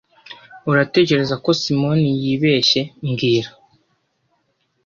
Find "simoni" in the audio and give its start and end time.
1.61-2.09